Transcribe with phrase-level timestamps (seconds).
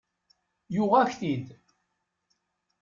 [0.75, 1.47] Yuɣ-ak-t-id.